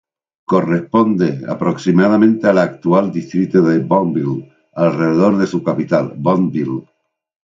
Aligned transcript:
Corresponde 0.47 1.43
aproximadamente 1.47 2.47
al 2.47 2.57
actual 2.57 3.11
Distrito 3.11 3.61
de 3.61 3.77
Bonneville, 3.77 4.51
alrededor 4.73 5.37
de 5.37 5.45
su 5.45 5.61
capital, 5.63 6.15
Bonneville. 6.17 6.87